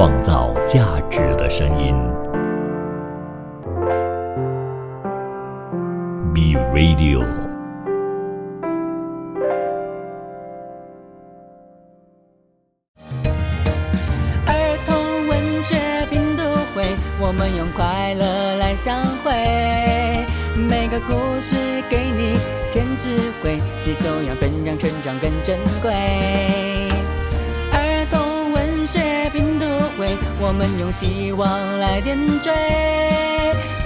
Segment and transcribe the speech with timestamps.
[0.00, 1.94] 创造价值的声音。
[6.32, 7.22] B Radio。
[14.46, 15.76] 儿童文学
[16.08, 16.44] 拼读
[16.74, 19.30] 会，我们用快乐来相会。
[20.56, 21.12] 每个故
[21.42, 21.54] 事
[21.90, 22.38] 给你
[22.72, 26.59] 添智慧，吸收养分让成长更珍贵。
[30.00, 32.50] 会，我们用希望来点缀。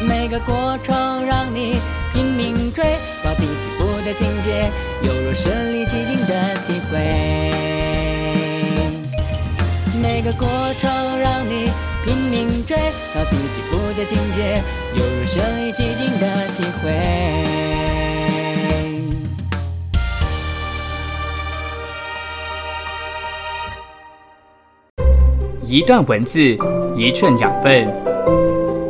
[0.01, 1.77] 每个过程让你
[2.13, 2.85] 拼命追，
[3.25, 4.71] 高低起伏的情节，
[5.03, 7.51] 犹如身临其境的体会。
[10.01, 10.47] 每个过
[10.81, 11.69] 程让你
[12.05, 12.77] 拼命追，
[13.13, 14.63] 高低起伏的情节，
[14.95, 17.94] 犹如身临其境的体会。
[25.75, 26.57] 一段文字，
[26.97, 27.93] 一寸养分，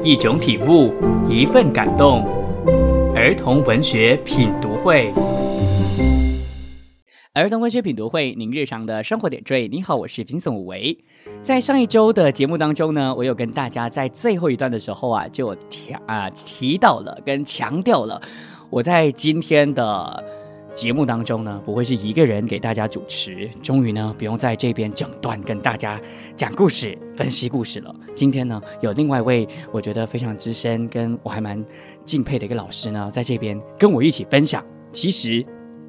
[0.05, 0.93] 一种体悟，
[1.27, 2.23] 一份感动。
[3.17, 5.11] 儿童文学品读会，
[7.33, 9.67] 儿童文学品读会，您日常的生活点缀。
[9.67, 10.95] 你好，我是金宋武维。
[11.43, 18.21] 在上一周的节目当中呢，我有跟大家在最后一段的时候啊，就提啊提到了，跟强调了，
[18.69, 20.23] 我在今天的。
[20.75, 26.00] 节目当中呢，不会是一个人给大家主持，终于呢不用在这边整段跟大家
[26.34, 27.94] 讲故事、分析故事了。
[28.14, 31.64] 今天呢，有另外一位我觉得非常资深，跟我还蛮
[32.05, 34.64] 敬佩的一个老师呢，在这边跟我一起分享。
[34.91, 35.45] 其实，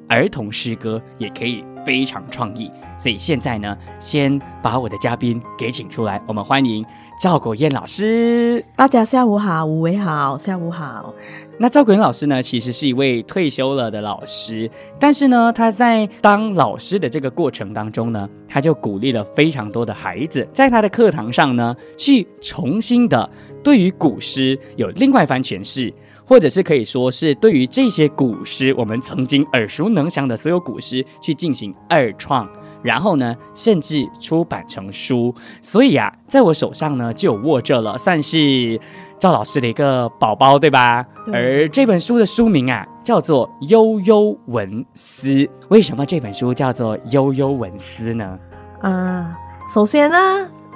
[0.08, 2.70] 儿童诗歌也可以非常创意。
[2.98, 6.84] 所以现在呢，先把我的嘉宾给请出来，我们欢迎
[7.18, 8.62] 赵国燕老师。
[8.76, 11.14] 大家下午好，五位好，下午好。
[11.58, 23.28] 那赵国燕老师呢，其实是一位退休了的老师，但是呢，他在当老师的这个过程当中呢，他就鼓励了非常多的孩子，在他的课堂上呢，去重新的
[23.62, 25.92] 对于古诗有另外一番诠释，
[26.26, 32.46] 或者是可以说是对于这些古诗，我们曾经耳熟能详的所有古诗去进行二创。
[32.82, 38.80] 然后呢，甚至出版成书，所以啊，在我手上呢就有握着了，算是
[39.18, 41.04] 赵老师的一个宝宝，对吧？
[41.32, 45.28] 而这本书的书名啊，叫做《悠悠文思》。
[45.68, 48.38] 为什么这本书叫做《悠悠文思》呢？
[48.82, 49.34] 呃，
[49.74, 50.16] 首先呢，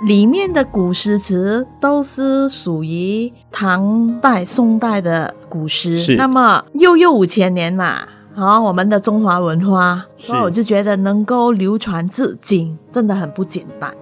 [0.05, 8.03] 里面的古诗词都是属于唐代、宋代的古诗，是那么悠悠五千年嘛。
[8.33, 13.93] 好，我们的中华文化，所以我就觉得能够流传至今，真的很不简单。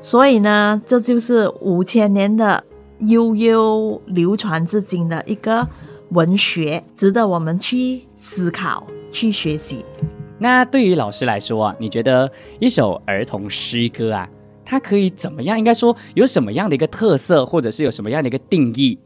[0.00, 2.62] 所以呢，这就是五千年的
[3.00, 5.66] 悠悠流传至今的一个
[6.10, 9.84] 文学，值得我们去思考、去学习。
[10.38, 14.28] 那对于老师来说啊，你觉得一首儿童诗歌啊，
[14.64, 15.58] 它可以怎么样？
[15.58, 18.98] 应该说有什么样的一个特色，或者是有什么样的一个定义？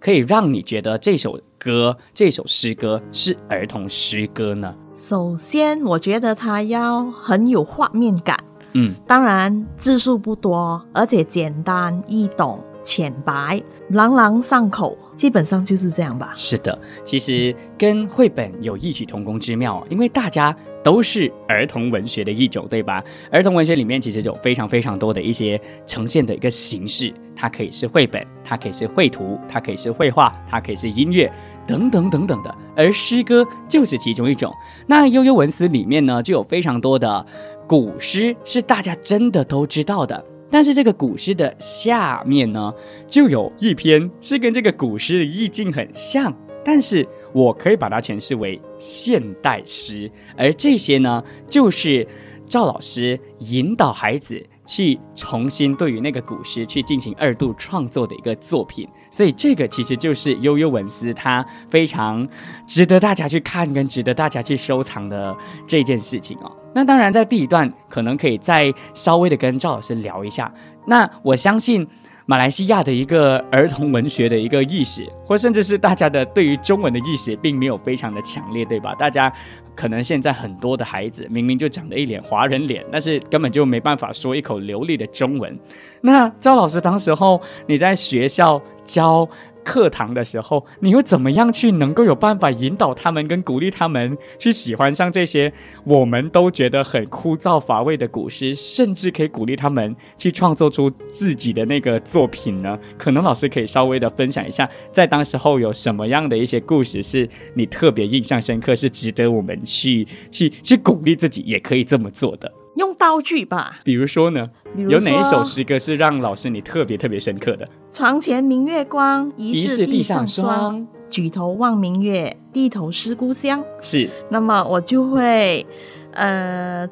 [0.00, 4.74] 可以让你觉得这首歌、这首诗歌是儿童诗歌呢？
[4.94, 16.32] 首先，我觉得它要很有画面感，嗯，当然字数不多，而且简单易懂、浅白、朗朗上口，基本上就是这样吧。
[16.34, 23.04] 是的，其实跟绘本有异曲同工之妙，因为大家都是儿童文学的一种，对吧？
[23.30, 27.12] 儿童文学里面其实有非常非常多的一些呈现的一个形式。
[27.40, 31.32] 它可以是绘本，它可以是绘图，它可以是绘画，它可以是音乐，
[31.66, 32.54] 等等等等的。
[32.76, 34.52] 而诗歌就是其中一种。
[34.86, 37.24] 那悠悠文思里面呢，就有非常多的
[37.66, 40.22] 古诗是大家真的都知道的。
[40.50, 42.70] 但是这个古诗的下面呢，
[43.06, 46.30] 就有一篇是跟这个古诗的意境很像，
[46.62, 50.10] 但是我可以把它诠释为现代诗。
[50.36, 52.06] 而这些呢，就是
[52.46, 54.44] 赵老师引导孩子。
[54.70, 62.24] 去重新对于那个古诗去进行二度创作的一个作品，所以这个其实就是悠悠文思它非常
[62.68, 65.36] 值得大家去看跟值得大家去收藏的
[65.66, 66.52] 这件事情哦。
[66.72, 70.54] 那当然，在第一段可能可以再稍微的跟赵老师聊一下。
[70.86, 71.84] 那我相信。
[72.26, 78.94] 马来西亚的一个儿童文学的一个意识，或甚至是大家的对于中文的意识，并没有非常的强烈，对吧？
[78.94, 79.32] 大家
[79.80, 85.58] 可能现在很多的孩子明明就长得一脸华人脸，但是根本就没办法说一口流利的中文。
[86.02, 89.26] 那赵老师当时候你在学校教。
[89.64, 95.52] 课堂的时候，你又怎么样去能够有办法引导他们跟鼓励他们去喜欢上这些
[95.84, 102.78] 我们都觉得很枯燥乏味的古诗，甚至可以鼓励他们去创作出自己的那个作品呢？
[102.98, 112.50] 可能老师可以稍微的分享一下，在当时候有什么样的一些故事是你特别印象深刻，是值得我们去去去鼓励自己也可以这么做的。
[112.76, 114.48] 用道具吧，比如说呢？
[114.74, 117.68] 比比如有哪一首诗歌是让老师你特别特别深刻的？
[117.92, 120.26] 床前明月光，疑是地上。
[120.26, 123.62] 霜举头望明月，低头思故乡。
[123.80, 125.66] 是那么我就会
[126.12, 126.88] 呃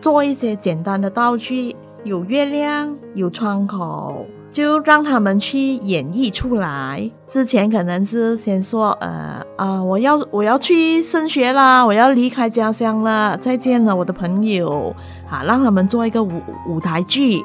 [0.00, 1.74] 做一些简单的道具，
[2.04, 7.10] 有月亮，有窗口，就让他们去演绎出来。
[7.28, 14.94] 之前可能是先说呃啊、我要我要去升学啦，我要离开家乡了，再见了我的朋友
[15.30, 17.42] 啊，让他们做一个舞舞台剧。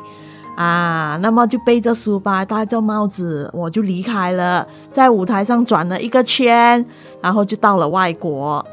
[0.57, 6.83] 啊，那么就背着书包，戴着帽子，我就离开了，在舞台上转了一个圈，
[7.21, 8.65] 然后就到了外国，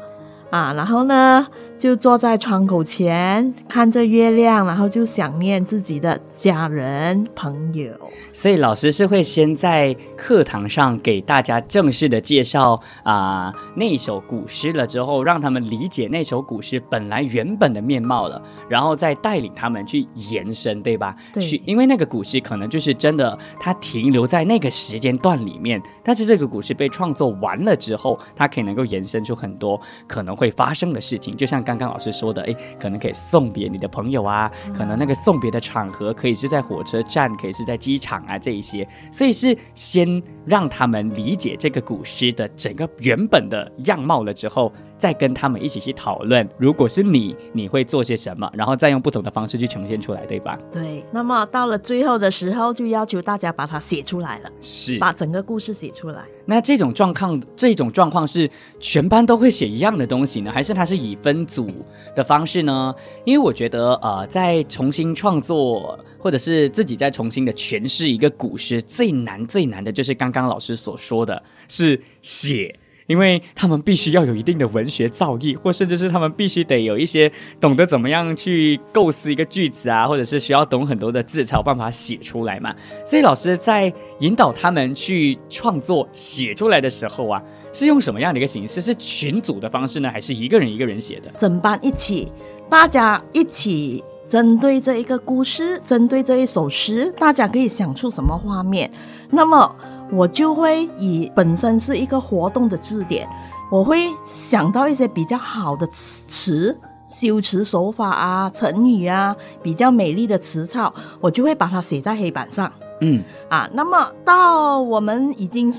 [0.49, 1.45] 啊，然后呢，
[1.77, 7.89] 就坐在窗口前看着月亮，然后就想念自己的家人朋友。
[8.31, 21.15] 所以老师是会先在课堂上给大家正式的介绍啊、那首古诗了之后，让他们理解那首古诗本来原本的面貌了，然后再带领他们去延伸，对吧？
[21.33, 44.71] 对去，因为那个古诗可能就是真的，它停留在那个时间段里面，但是这个古诗被创作完了之后，它可以能够延伸出很多可能会发生的事情，就像刚刚老师说的，诶，可能可以送别你的朋友啊，可能那个送别的场合可以是在火车站，可以是在机场啊这一些，所以是先让他们理解这个古诗的整个原本的样貌了之后。
[44.97, 50.57] 再跟他们一起去讨论，如果是你，你会做些什么，然后再用不同的方式去呈现出来，对吧？
[50.71, 56.23] 对，那么到了最后的时候，就要求大家把它写出来了，是把整个故事写出来。
[56.45, 58.49] 那这种状况，这种状况是
[58.79, 61.67] 全班都会写一样的东西呢，还是它是以分组
[62.15, 62.93] 的方式呢？
[63.25, 72.73] 因为我觉得，呃，在重新创作或者是自己再重新的诠释一个古诗，最难最难的就是刚刚老师所说的是写。
[73.07, 82.73] 因为他们必须要有一定的文学造诣，或甚至是他们必须得有一些懂得怎么样去构思一个句子啊，或者是需要懂很多的字才有办法写出来嘛。
[83.05, 87.41] 所以老师在引导他们去创作写出来的时候啊，
[87.71, 88.81] 是用什么样的一个形式？
[88.81, 91.31] 是群组的方式呢，还是一个人一个人写的？
[91.37, 92.31] 整班一起，
[92.69, 98.89] 大家一起针对这一个故事，针对这一首诗，大家可以想出什么画面？
[99.29, 99.75] 那么
[100.11, 103.27] 我就会以本身是一个活动的字典，
[103.71, 106.79] 我会想到一些比较好的词词。
[107.07, 110.91] 修辞手法啊，成语啊，比较美丽的词藻，
[111.21, 112.69] 我就会把它写在黑板上。
[112.99, 115.71] 嗯，啊，那么到我们已经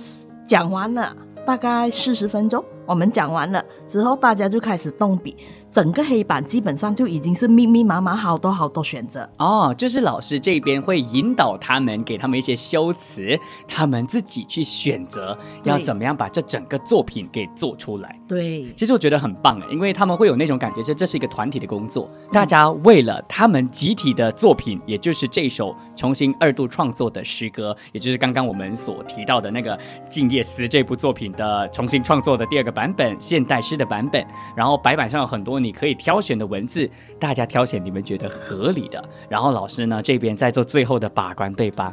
[0.47, 1.15] 讲完了，
[1.45, 5.37] 大概四十分钟，我们讲完了之后，大家就开始动笔，
[5.77, 9.29] 整个黑板基本上就已经是密密麻麻好多好多选择。
[9.37, 13.39] 哦，就是老师这边会引导他们，给他们一些修辞，
[13.69, 18.19] 他们自己去选择要怎么样把这整个作品给做出来。
[18.27, 29.77] 对，其实我觉得很棒诶，因为他们会有那种感觉，是这是一个团体的工作，大家为了他们集体的作品，也就是这首重新二度创作的诗歌，也就是刚刚我们所提到的那个
[30.09, 34.27] 《静夜思》这部作品的重新创作的第二个版本，现代诗的版本。
[34.57, 41.93] 然后白板上有很多你可以挑选的文字，大家挑选你们觉得合理的，然后老师呢这边再做最后的把关，对吧？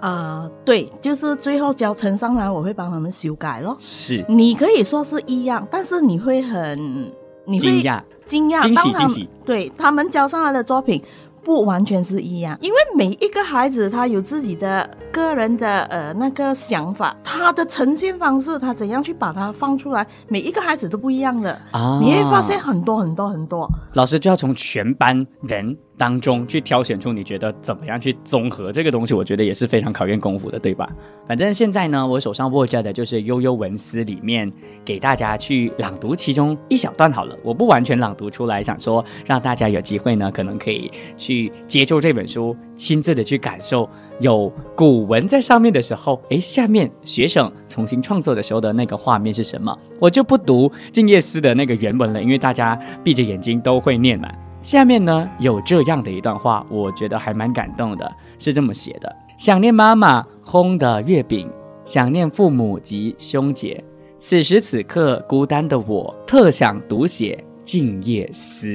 [0.00, 3.76] 啊、对，就是最后交呈上来，我会帮他们修改咯。
[3.78, 7.12] 是你可以说是一样，但是你会很，
[7.44, 11.02] 你会惊讶，惊讶，惊喜惊喜对他们交上来的作品
[11.44, 21.52] 不完全是一样，因为每一个孩子他有自己的个人的呃那个想法，他的呈现方式，他怎样去把它放出来，每一个孩子都不一样的。
[21.72, 30.90] 啊你会发现很多很多很多，老师就要从全班人当中去挑选出你觉得怎么样去综合这个东西，我觉得也是非常考验功夫的，对吧？
[31.28, 34.52] 反正现在呢，我手上握着的就是《悠悠文思》里面
[34.84, 43.88] 给大家去朗读其中一小段好了，我不完全朗读出来，想说让大家有机会呢，可能可以去接触这本书，亲自的去感受。
[44.18, 49.78] 有古文在上面的时候，诶，下面学生重新创作的时候的那个画面是什么？
[50.00, 54.28] 我就不读《静夜思》的那个原文了，因为大家闭着眼睛都会念嘛。
[54.62, 61.50] 下面呢有这样的一段话，我觉得还蛮感动的，是这么写的：想念妈妈烘的月饼，
[61.84, 63.82] 想念父母及兄姐。
[64.20, 68.68] 此时此刻孤单的我，特想读写《静夜思》。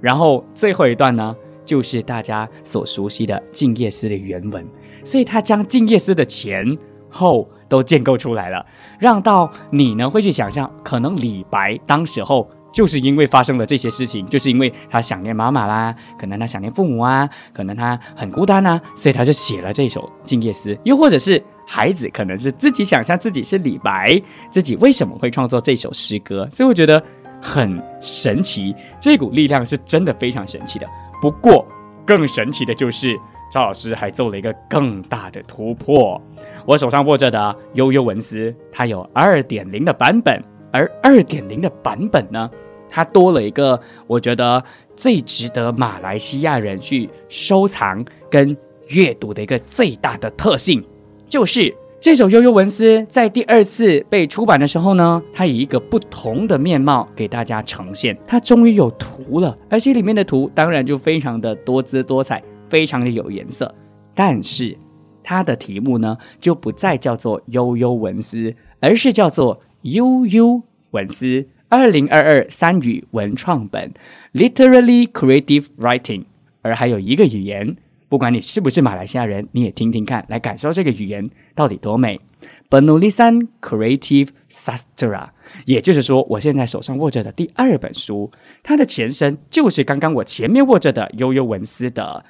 [0.00, 4.66] 然后最后一段呢，就是大家所熟悉的《静夜思》的原文，
[5.04, 6.76] 所以他将《静夜思》的前
[7.08, 8.66] 后都建构出来了，
[8.98, 21.42] 让到你呢会去想象，可能李白当时候就是因为发生了这些事情，就是因为他想念妈妈啦，可能他想念父母啊，可能他很孤单啊，所以他就写了这首《静夜思》，又或者是。
[21.72, 27.00] 孩子可能是自己想象自己是李白，自己为什么会创作这首诗歌，所以我觉得
[27.40, 30.86] 很神奇，这股力量是真的非常神奇的。
[31.22, 31.64] 不过
[32.04, 33.16] 更神奇的就是
[33.52, 36.20] 赵老师还做了一个更大的突破。
[36.66, 42.50] 我手上握着的悠悠文思，它有二点零的版本，而二点零的版本呢，
[42.88, 44.62] 它多了一个我觉得
[44.96, 48.56] 最值得马来西亚人去收藏跟
[48.88, 50.84] 阅读的一个最大的特性，
[51.28, 63.74] 就是这首悠悠文思在第二次被出版的时候呢，它以一个不同的面貌给大家呈现，它终于有图了，而且里面的图当然就非常的多姿多彩，非常的有颜色，
[64.14, 64.76] 但是。
[65.22, 73.92] 它的题目呢，就不再叫做悠悠文思，而是叫做悠悠文思二零二二三语文创本
[74.32, 76.24] （Literally Creative Writing）。
[76.62, 77.76] 而还有一个语言，
[78.08, 82.20] 不管你是不是马来西亚人，你也听听看，来感受这个语言到底多美。
[82.68, 85.30] Benulisan Creative Sastra，
[85.64, 88.30] 也就是说，我现在手上握着的第二本书，
[88.62, 92.24] 它的前身就是刚刚我前面握着的悠悠文思的。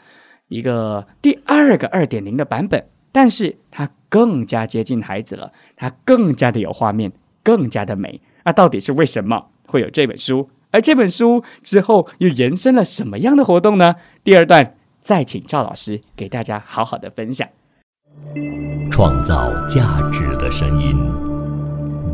[0.48, 8.20] 一个第二个二点零的版本，但是它更加接近孩子了，它更加的有画面，更加的美。
[8.44, 10.48] 那到底是为什么会有这本书？
[10.70, 13.96] 而这本书之后又延伸了什么样的活动呢？
[14.22, 17.48] 第二段再请赵老师给大家好好的分享。
[18.90, 20.96] 创造价值的声音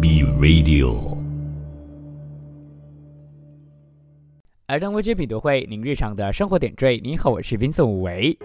[0.01, 1.17] ，Be Radio。
[4.69, 6.99] 儿童文学品读会，您日常的生活点缀。
[7.03, 8.37] 您好，我是 Vincent 武维。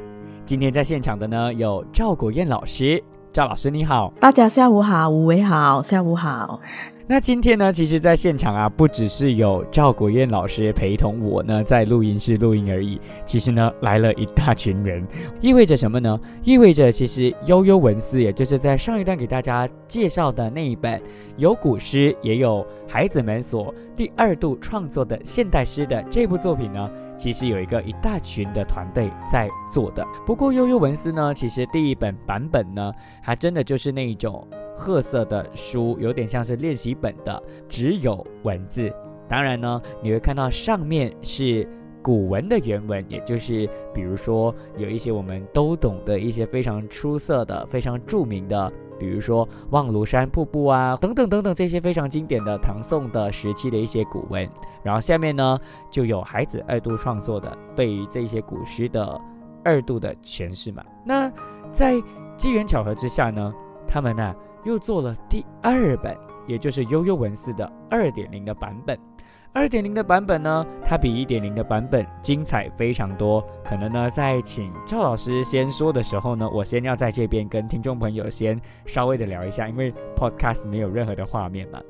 [0.46, 6.60] 今天在现场的呢有赵国燕老师，赵老师你好，大家下午好，武维好，下午好。
[7.08, 13.00] 那今天呢，其实，在现场啊，不只是有赵国燕老师陪同我呢，在录音室录音而已。
[13.24, 15.08] 其实呢，来了一大群人，
[15.40, 16.20] 意味着什么呢？
[16.44, 21.02] 意味着其实悠悠文思，也就是在上一段给大家介绍的那一本，
[21.38, 26.90] 有古诗，也有孩子们所第二度创作的现代诗的这部作品呢。
[27.22, 30.04] 其实有一个一大群的团队在做的。
[30.26, 38.92] 不过悠悠文思呢，其实第一本版本呢，还真的就是那一种褐色的书，有点像是练习本的，只有文字。
[39.30, 41.70] 当然呢，你会看到上面是
[42.02, 48.74] 古文的原文，也就是比如说有一些我们都懂的一些非常出色的、非常著名的。
[49.02, 54.48] 比如说望庐山瀑布啊，等等等等这些非常经典的唐宋的时期的一些古文，
[54.84, 55.58] 然后下面呢
[55.90, 59.20] 就有孩子二度创作的对于这些古诗的
[59.64, 60.84] 二度的诠释嘛。
[61.04, 61.32] 那
[61.72, 61.96] 在
[62.38, 63.52] 机缘巧合之下呢，
[63.88, 66.16] 他们呢又做了第二本，
[66.48, 68.96] 也就是悠悠文思的二点零的版本。
[69.54, 73.46] 二点零的版本呢，它比一点零的版本精彩非常多。
[73.66, 81.82] 可能呢，在请赵老师先说的时候呢，我先要在这边跟听众朋友先稍微的聊一下，因为 podcast 没有任何的画面嘛。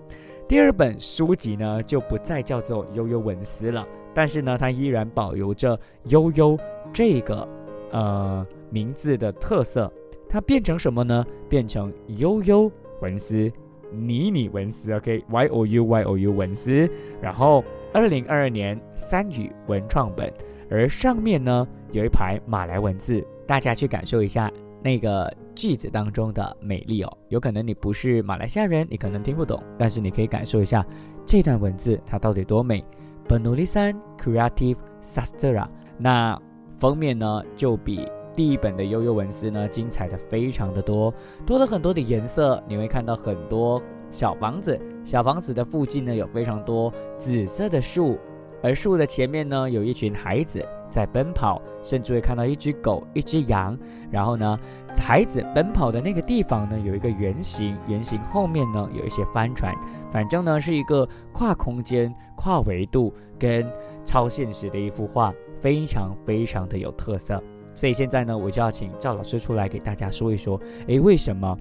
[0.48, 6.58] 第二本书籍呢，就不再叫做悠悠文思了，但是呢，它依然保留着悠悠
[6.91, 7.48] 这个
[7.91, 9.91] 呃名字的特色。
[10.27, 11.24] 它变成什么呢？
[11.48, 13.51] 变成悠悠文思。
[13.91, 16.89] 尼尼文思，OK，Y O U Y O U 文思，
[17.21, 20.31] 然后二零二二年三语文创本，
[20.69, 27.17] 而上面呢有一排马来文字，大家去感受一下那个句子当中的美丽哦。
[27.29, 30.86] 有可能你不是马来西亚人，你可能听不懂，但是你可以感受一下
[31.25, 32.83] 这段文字它到底多美。
[33.27, 35.67] Benulisan Creative Sastera，
[35.98, 36.41] 那
[36.77, 38.07] 封面呢就比。
[38.33, 41.13] 第一本的悠悠文思呢，精彩的非常的多，
[41.45, 42.61] 多了很多的颜色。
[42.67, 48.17] 你会看到很多小房子，小房子的附近呢有非常多紫色的树，
[48.63, 53.77] 而树的前面呢有一群孩子在奔跑，甚至会看到一只狗、一只羊。
[54.09, 54.57] 然后呢，
[54.97, 59.75] 孩子奔跑的那个地方呢有一个圆形，圆形后面呢有一些帆船。
[60.11, 63.65] 反正呢是一个跨空间、跨维度跟
[64.05, 67.41] 超现实的一幅画，非常非常的有特色。
[67.73, 71.57] 所以现在呢，我就要请赵老师出来给大家说一说，诶，为什么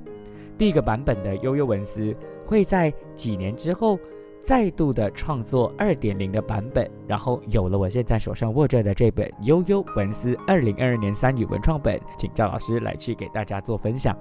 [0.58, 2.14] 第一个版本的悠悠文思
[2.44, 3.98] 会在几年之后
[4.42, 14.16] 再度的创作二点零的版本，然后有了我现在手上握着的这本悠悠文思二零二二年三语文创本，请赵老师来去给大家做分享。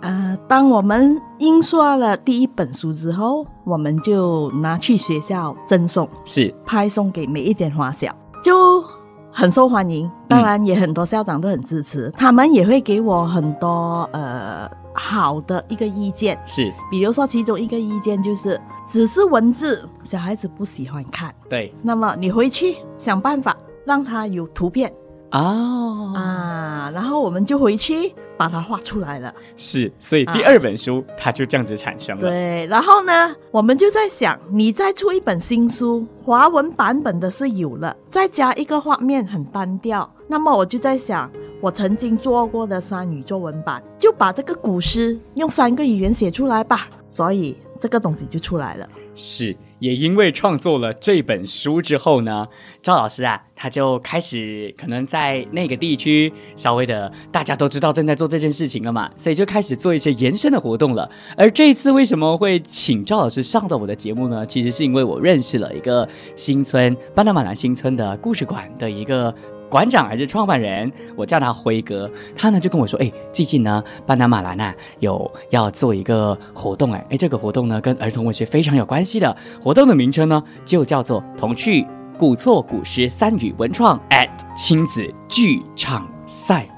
[0.00, 8.12] 呃，当我们印刷了第一本书之后，我们就拿去学校赠送，是派送给每一间花校，
[8.42, 9.01] 就。
[9.32, 24.92] 很受欢迎，当然也很多校长都很支持，他们也会给我很多呃好的一个意见，是，比如说其中一个意见就是只是文字，小孩子不喜欢看，对，那么你回去想办法让他有图片。
[25.32, 29.34] 哦啊，然后我们就回去把它画出来了。
[29.56, 32.20] 是，所以第二本书它就这样子产生了。
[32.20, 46.88] 对，然后呢，我们就在想，你再出一本新书，华文版本的是有了，再加一个画面很单调，那么我就在想，我曾经做过的三语作文版，就把这个古诗用三个语言写出来吧。
[47.08, 48.88] 所以这个东西就出来了。
[49.14, 52.46] 是，也因为创作了这本书之后呢，
[52.80, 61.10] 赵老师啊，他就开始可能在那个地区稍微的大家都知道正在做这件事情了嘛，所以就开始做一些延伸的活动了。
[61.36, 64.46] 而这一次为什么会请赵老师上到我的节目呢？
[64.46, 69.34] 其实是因为我认识了一个新村巴拿马兰新村的故事馆的一个。
[69.72, 72.08] 馆长还是创办人，我叫他辉哥。
[72.36, 79.34] 他呢就跟我说：“哎，最近呢，巴拿马兰呐有要做一个活动，哎哎，这个活动呢跟儿童文学非常有关系的。
[79.62, 81.86] 活动的名称呢就叫做‘童趣
[82.18, 86.68] 古错古诗三语文创 at 亲子剧场赛’。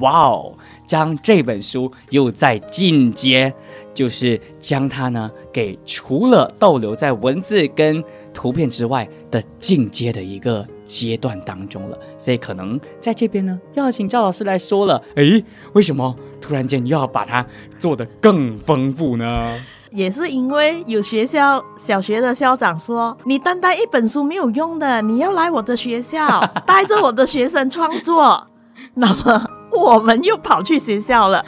[0.00, 0.56] 哇哦，
[0.86, 3.52] 将这本书又在进阶，
[3.92, 15.02] 就是将它呢给除了逗留在文字跟图片之外的进阶的一个。”阶段当中了，所以可能在这边呢，要请赵老师来说了。
[15.16, 17.44] 诶，为什么突然间又要把它
[17.78, 19.58] 做得更丰富呢？
[19.90, 28.46] 也是因为有学校小学的校长说，你单单一本书没有用的，你要来我的学校， 带着我的学生创作。
[28.94, 31.44] 那么我们又跑去学校了。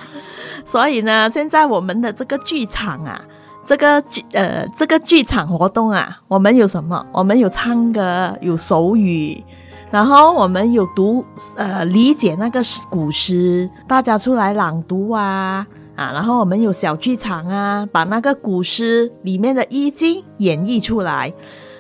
[0.65, 3.21] 所以呢，现在我们的这个剧场啊。
[3.67, 7.05] 这个剧呃，这个剧场活动啊，我们有什么？
[7.13, 9.43] 我们有唱歌，有手语，
[9.91, 11.25] 然后我们有读
[11.57, 21.33] 呃理解那个古诗，大家出来朗读啊啊，然后我们有小剧场啊，把那个古诗里面的意境演绎出来，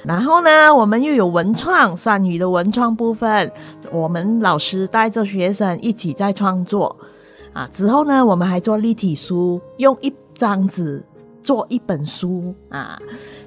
[0.03, 3.53] 然后呢，我们又有文创三语的文创部分，
[3.93, 6.97] 我们老师带着学生一起在创作
[7.53, 11.05] 啊，之后呢，我们还做立体书，用一张纸。
[11.47, 13.01] 做一本书啊，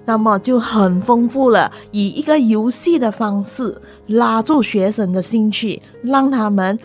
[0.05, 1.69] 那么就很丰富了。
[1.91, 6.79] 以一个游戏的方式拉住学生的兴趣，让他们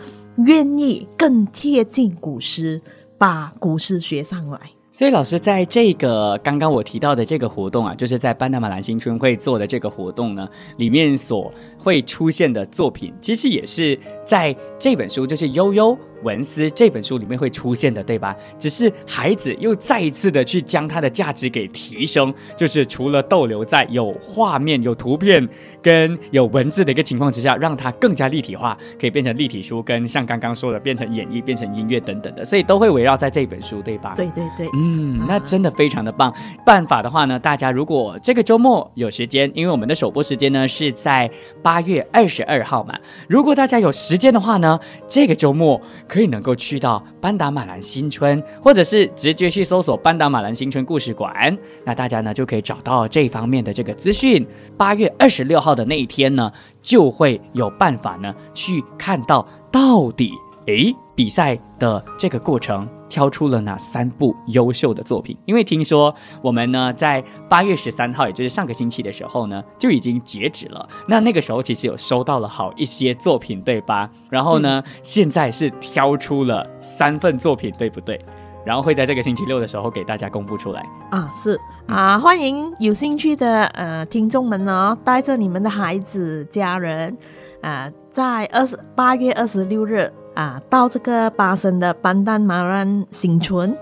[0.45, 2.81] 愿意更贴近古诗，
[3.17, 4.59] 把古诗学上来。
[4.91, 10.47] 所以，老师在这个刚刚我提到的这个活动啊，就是在班达马兰新春会做的这个活动呢，
[10.77, 15.97] 里面所会出现的作品，其实也是在这本书，就是悠悠。
[16.23, 18.35] 文思这本书里面会出现的，对吧？
[18.57, 25.47] 只是孩子又再一次的去将它的价值给提升，就是除了逗留在有画面、有图片
[25.83, 34.15] 跟有文字的一个情况之下，让它更加立体化，可以变成立体书，跟像刚刚说的变成演绎、变成音乐等等的，所以都会围绕在这本书，对吧？
[34.17, 36.33] 对对对，嗯，那真的非常的棒。
[36.65, 41.29] 办法的话呢，大家如果这个周末有时间，因为我们的首播时间呢是在
[41.61, 45.79] 八月二十二号嘛，如果大家有时时间的话呢，这个周末。
[46.07, 54.45] 可以能够去到班达马兰新村，或者是直接去搜索班达马兰新村故事馆，那大家呢就可以找到这方面的这个资讯。
[54.77, 56.51] 八月二十六号的那一天呢，
[56.81, 60.31] 就会有办法呢去看到到底。
[60.67, 65.37] 诶，比赛的这个过程挑出了哪三部优秀的作品？
[65.45, 70.89] 因为听说我们呢在八月十三号，也就是上个星期的时候呢就已经截止了。
[71.07, 74.09] 那那个时候其实有收到了好一些作品，对吧？
[74.29, 78.19] 然后呢，现在是挑出了三份作品，对不对？
[78.65, 80.83] 然后会在这个星期六的时候给大家公布出来。
[81.11, 87.15] 啊，是啊，欢迎有兴趣的呃听众们哦，带着你们的孩子、家人
[87.61, 90.11] 啊，在二十八月二十六日。
[90.35, 93.75] 啊，到这个巴生的班丹马兰新村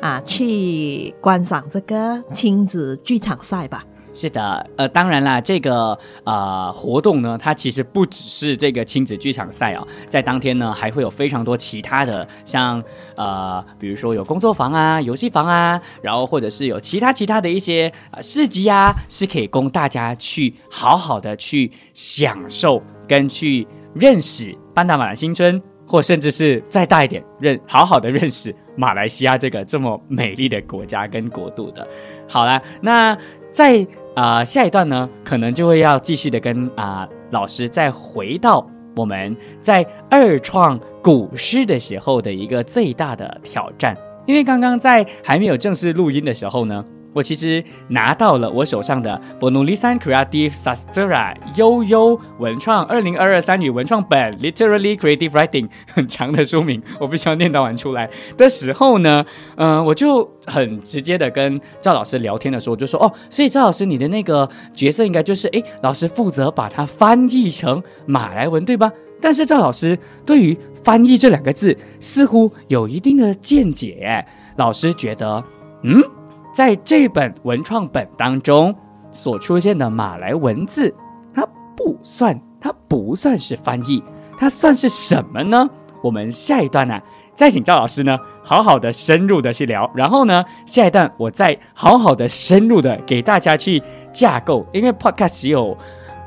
[0.00, 3.84] 啊，去观赏这个亲子剧场赛吧。
[4.12, 12.82] 是的，呃，当然啦，这个呃活动呢，它其实不只是这个亲子剧场赛哦，在当天呢，还会有非常多其他的，像
[13.14, 25.62] 呃，比如说有工作坊啊、游戏房啊，然后或者是有其他其他的一些市集啊，是可以供大家去好好的去享受跟去认识班达马兰新村。
[25.90, 31.84] 或甚至是再大一点，认好好的认识马来西亚这个这么美丽的国家跟国度的。
[32.28, 33.18] 好了，那
[33.50, 46.84] 在啊下一段呢，可能就会要继续的跟啊老师再回到我们在二创古诗的时候的一个最大的挑战，因为刚刚在还没有正式录音的时候呢。
[47.12, 59.24] 我其实拿到了我手上的 Bonulisan Creative Sastra 悠悠文创二零二二三语文创本 Literally Creative Writing 很长的书名，我必须要念到完出来的时候呢，
[59.56, 68.90] 嗯，我就很直接的跟赵老师聊天的时候，我就说哦，所以赵老师你的那个角色应该就是哎，老师负责把它翻译成马来文对吧？
[69.20, 74.24] 但是赵老师对于翻译这两个字似乎有一定的见解，
[74.56, 75.42] 老师觉得
[75.82, 76.02] 嗯。
[76.52, 78.74] 在这本文创本当中
[79.12, 80.94] 所出现的马来文字，
[81.34, 84.02] 它不算，它不算是翻译，
[84.38, 85.68] 它算是什么呢？
[86.02, 87.00] 我们下一段呢，
[87.34, 89.90] 再请赵老师呢，好好的深入的去聊。
[89.94, 93.82] 然后呢，下一段我再好好的深入的给大家去
[94.12, 95.76] 架构，因为 Podcast 只有。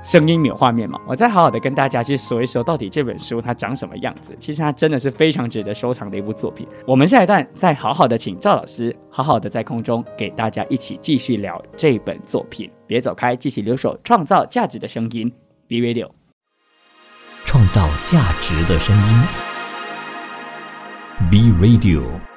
[0.03, 0.99] 声音没有画面嘛？
[1.07, 4.35] 我再好好的跟大家去说一说，到底这本书它长什么样子？
[4.37, 6.67] 其实它真的是非常值得收藏的一部作品。
[6.85, 12.69] 我们下一段再好好的请赵老师，好好的在空中给大家一起继续聊这本作品。
[12.85, 15.31] 别走开，继续留守，创造价值的声音
[15.67, 16.09] ，B Radio，
[17.45, 19.23] 创造价值的声音
[21.31, 22.32] ，B Radio。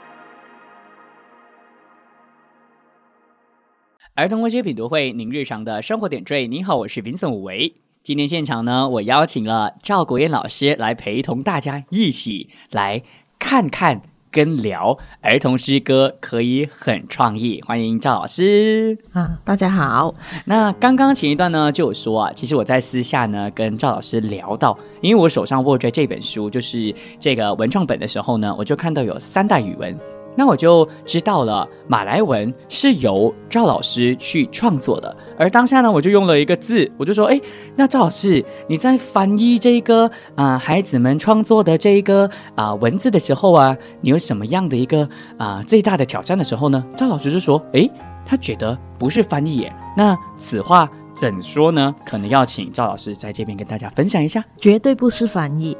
[4.17, 6.47] 儿童文学品读会，您日常的生活点缀。
[6.47, 7.75] 您好，我是 Vincent 武维。
[8.03, 13.03] 今天现场呢，我邀请了赵国燕老师来陪同大家一起来
[13.39, 14.01] 看看
[14.31, 17.61] 跟聊儿童诗歌，可以很创意。
[17.67, 20.15] 欢迎赵老师啊，大家好。
[20.47, 29.95] 那刚刚前一段呢，就有说啊，其实我在私下呢跟赵老师聊到，因为我手上握着这本书，就是这个文创本的时候呢，我就看到有三代语文。
[30.37, 35.16] 那我就知道了，马来文是由赵老师去创作的。
[35.38, 37.40] 而当下呢，我就用了一个字，我就说：“哎，
[37.75, 47.88] 那赵老师，你在翻译这个啊孩子们创作的这一个啊文字的时候啊，你有什么样的一个啊最大的挑战的时候呢？”赵老师就说：“哎，
[48.27, 49.72] 他觉得不是翻译耶。
[49.96, 51.94] 那此话怎说呢？
[52.05, 54.44] 可能要请赵老师在这边跟大家分享一下。
[54.59, 55.77] 绝对不是翻译。”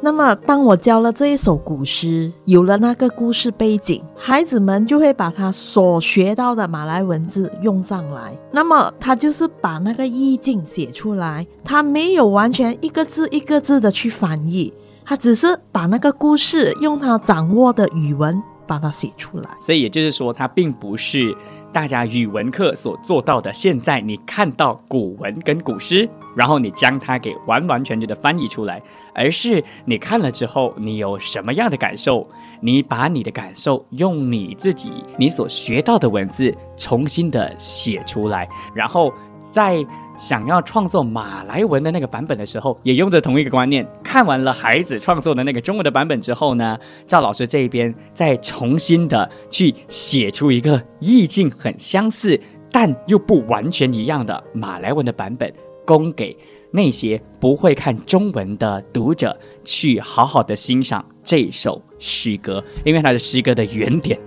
[0.00, 8.38] 那么，当我教了这一首古诗，有了那个故事背景，孩子们就会把他所学到的马来文字用上来。
[8.52, 14.72] 那么，他就是把那个意境写出来，他没有完全一个字一个字的去翻译，
[15.04, 19.50] 他只是把那个故事用他掌握的语文把它写出来。
[19.60, 21.36] 所以，也就是说，他并不是。
[21.70, 28.82] 大家语文课所做到的，现在你看到古文跟古诗，然后你将它给完完全全的翻译出来，
[29.18, 32.26] 而是你看了之后，你有什么样的感受？
[32.60, 39.12] 你把你的感受用你自己你所学到的文字重新的写出来，然后
[39.52, 39.84] 在。
[40.20, 43.88] 想要创作马来文的那个版本的时候，也用着同一个观念。
[44.02, 46.76] 看完了孩子创作的那个中文的版本之后呢，
[47.06, 52.36] 赵老师这一边再重新的去写出一个意境很相似，
[52.72, 55.54] 但又不完全一样的马来文的版本，
[55.86, 56.36] 供给
[56.70, 64.18] 那些不会看中文的读者去好好的欣赏这首诗歌，因为它的诗歌的原点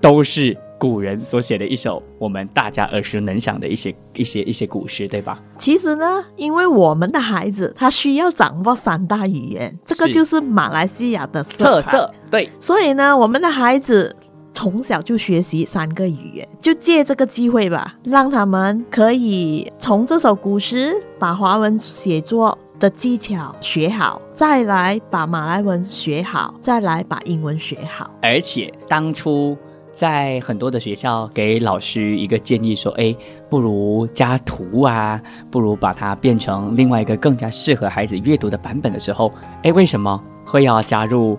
[0.00, 0.56] 都是。
[0.80, 5.38] 古人所写的一首我们大家耳熟能详的一些一些一些古诗，对吧？
[5.58, 12.10] 其实呢，因为我们的孩子他需要掌握三大语言，这个就是马来西亚的特色。
[12.30, 14.16] 对，所以呢，我们的孩子
[14.52, 28.10] 从小就学习三个语言，就借这个机会吧，让他们可以从这首古诗把华文写作的技巧学好，再来把马来文学好，再来把英文学好。
[28.22, 29.56] 而且当初。
[29.92, 33.14] 在很多的学校给老师一个建议说：“哎，
[33.50, 39.30] 不如加图啊，不如把它变成另外一个更加适合孩子阅读的版本的时候，
[39.62, 41.38] 哎，为什么会要加入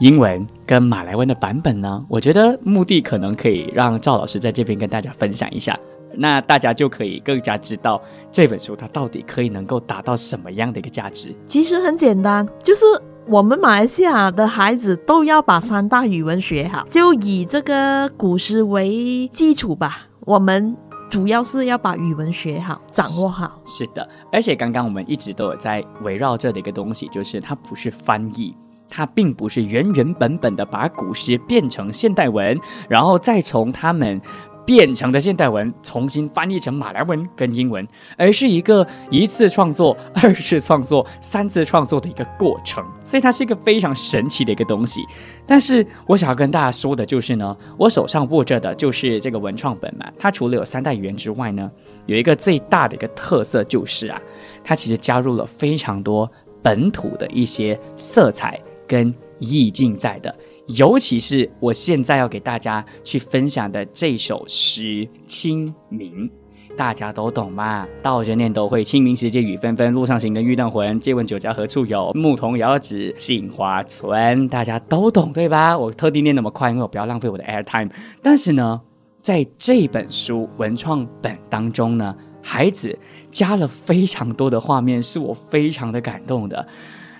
[0.00, 2.04] 英文跟马来文的版本呢？
[2.08, 5.78] 我觉得目的可能可以让赵老师在这边跟大家分享一下，
[6.14, 11.34] 那大家就可以更加知道这本书它到底可以能够达到什么样的一个价值。
[11.46, 12.84] 其实很简单，就是。
[13.30, 20.08] 我们马来西亚的孩子都要把三大语文学好，就以这个古诗为基础吧。
[20.20, 20.74] 我们
[21.10, 23.60] 主要是要把语文学好，掌握好。
[23.66, 28.56] 是的，而且刚刚我们一直都有在围绕这的一个东西，就是它不是翻译，
[28.88, 34.20] 它并不是原原本本的把古诗变成现代文，然后再从他们。
[34.68, 45.00] 变成的现代文重新翻译成马来文跟英文，而是一个一次创作、二次创作、三次创作的一个过程，所以它是一个非常神奇的一个东西。
[45.46, 51.70] 但是我想要跟大家说的就是呢，我手上握着的就是这个文创本嘛，它除了有三代语言之外呢，
[52.04, 54.20] 有一个最大的一个特色就是啊，
[54.62, 56.30] 它其实加入了非常多
[56.62, 60.34] 本土的一些色彩跟意境在的。
[60.66, 64.82] 尤其是我现在要给大家去分享的这首诗
[65.26, 66.28] 《清明》，
[66.76, 67.86] 大家都懂吗？
[68.02, 68.84] 到人念都会。
[68.84, 71.00] 清明时节雨纷纷，路上行人欲断魂。
[71.00, 72.12] 借问酒家何处有？
[72.12, 74.46] 牧童遥指杏花村。
[74.48, 75.78] 大家都懂对吧？
[75.78, 77.90] 我特地念那么快，因为我不要浪费我的 air time。
[78.22, 78.78] 但是呢，
[79.22, 82.96] 在这本书文创本当中呢，孩子
[83.32, 86.68] 加了非常多的画面，是我非常的感动的。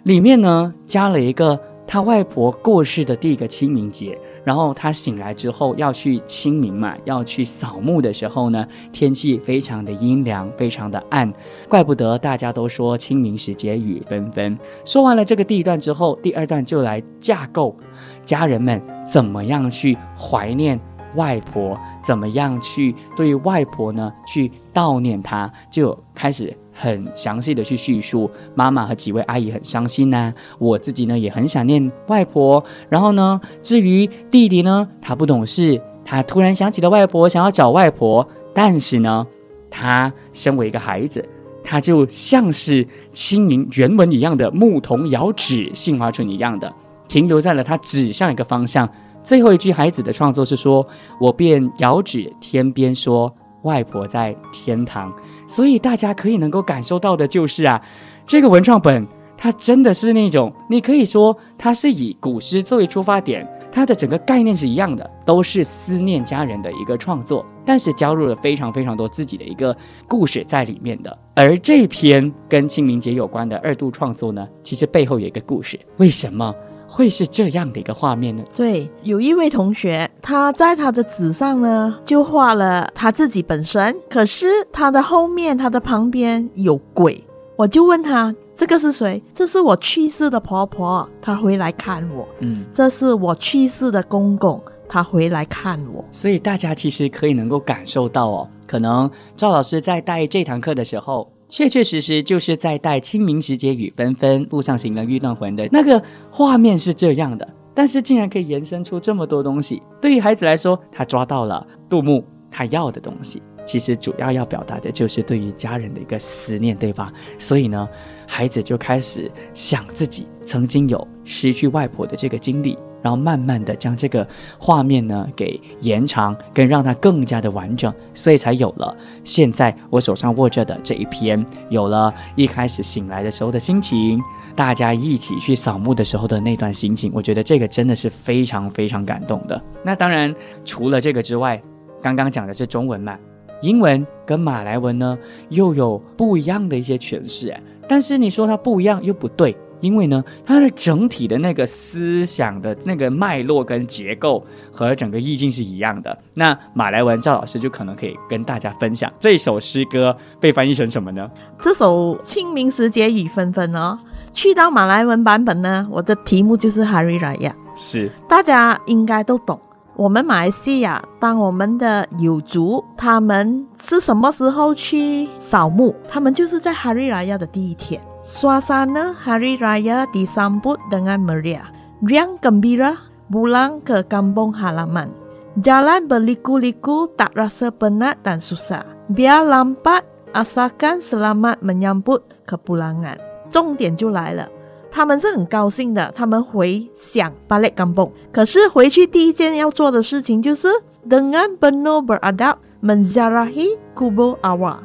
[0.09, 1.61] 里面呢，加了一个。
[1.90, 11.33] 他外婆过世的第一个清明节，然后他醒来之后要去清明嘛，要去扫墓的时候呢，天气非常的阴凉，非常的暗，
[11.66, 14.59] 怪不得大家都说清明时节雨纷纷。
[14.85, 17.75] 说完了这个第一段之后，第二段就来架构
[18.23, 18.79] 家人们
[19.11, 20.79] 怎么样去怀念
[21.14, 26.55] 外婆，怎么样去对外婆呢去悼念她，就开始。
[26.80, 32.64] 很详细的去叙述，妈妈和几位阿姨很伤心呐，我自己呢也很想念外婆。
[32.88, 38.26] 然后呢，至于弟弟呢，他不懂事，他突然想起了外婆，想要找外婆。
[38.54, 39.26] 但是呢，
[39.68, 41.28] 他身为一个孩子，
[41.64, 46.72] 他就像是清明原文一样的牧童遥指杏花村一样的，
[47.08, 48.88] 停留在了他指向一个方向。
[49.24, 50.86] 最后一句孩子的创作是说
[51.20, 53.30] ：“我便遥指天边说，
[53.62, 55.12] 外婆在天堂。”
[55.48, 57.82] 所以大家可以能够感受到的就是啊，
[58.26, 59.04] 这个文创本
[59.37, 71.16] 它真的是那种，你可以说它是以古诗作为出发点，它的整个概念是一样的，都是思念家人的一个创作，但是加入了非常非常多自己的一个故事在里面的。
[71.34, 76.54] 而这篇跟清明节有关的二度创作呢，其实背后有一个故事，为什么？
[76.88, 78.42] 会是这样的一个画面呢？
[78.57, 87.22] 对，有一位同学，他在他的纸上呢，就画了他自己本身，可是他的后面，他的旁边有鬼。
[87.57, 89.22] 我就问他，这个是谁？
[89.35, 92.27] 这是我去世的婆婆，她回来看我。
[92.40, 96.05] 嗯，这是我去世的公公，他回来看我。
[96.11, 101.31] 所以大家其实可以能够感受到哦，可能赵老师在带这堂课的时候。
[101.48, 109.82] 确确实实就是在带清明时节雨纷纷，路上行人欲断魂的那个画面是这样的，但是竟然可以延伸出这么多东西。
[110.00, 117.12] 对于孩子来说，他抓到了杜牧他要的东西，其实主要要表达的就是对于家人的一个思念，对吧？
[117.38, 117.88] 所以呢，
[118.26, 122.76] 孩子就开始想自己曾经有失去外婆的这个经历。
[123.02, 124.26] 然后慢慢的将这个
[124.58, 134.20] 画面呢给延长，跟让它更加的完整，所以才有了现在我手上握着的这一篇，有了一开始醒来的时候的心情，
[134.56, 139.61] 大家一起去扫墓的时候的那段心情，我觉得这个真的是非常非常感动的。
[139.84, 140.34] 那当然
[140.64, 141.61] 除了这个之外，
[142.02, 143.16] 刚刚讲的是中文嘛，
[143.62, 145.18] 英文跟马来文呢
[145.50, 147.54] 又有不一样的一些诠释，
[147.88, 149.56] 但是你说它不一样又不对。
[149.80, 156.16] 因为呢，它的整体的那个思想的那个脉络跟结构和整个意境是一样的。
[156.34, 161.30] 那马来文赵老师就可能可以跟大家分享这首诗歌被翻译成什么呢？
[161.60, 163.98] 这首《清明时节雨纷纷》哦，
[164.32, 169.60] 去到马来文版本呢，我的题目就是 Hari Raya，是大家应该都懂。
[169.96, 175.92] 我们马来西亚，当我们的友族他们是什么时候去扫墓？
[176.08, 178.00] 他们就是在 Hari Raya 的第一天。
[178.23, 181.67] Suasana Hari Raya disambut dengan meriah.
[181.99, 182.95] Riang gembira
[183.27, 185.12] pulang ke kampung halaman.
[185.60, 188.82] Jalan berliku-liku tak rasa penat dan susah.
[189.12, 190.01] Biar lambat
[190.34, 193.19] asalkan selamat menyambut kepulangan.
[193.51, 194.49] 重点就来了，
[194.89, 198.10] 他们是很高兴的，他们回想 balik kampung。
[198.32, 200.67] 可是回去第一件要做的事情就是
[201.08, 204.82] dengan penuh beradab menziarahi kubur awal。